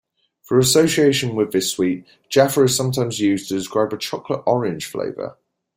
Through 0.49 0.61
association 0.61 1.35
with 1.35 1.51
this 1.51 1.71
sweet, 1.71 2.07
Jaffa 2.27 2.63
is 2.63 2.75
sometimes 2.75 3.19
used 3.19 3.49
to 3.49 3.53
describe 3.53 3.93
a 3.93 3.97
chocolate-orange 3.99 4.87
flavour. 4.87 5.37